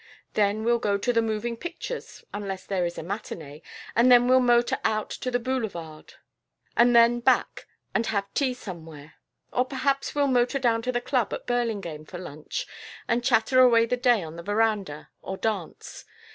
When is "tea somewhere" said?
8.33-9.13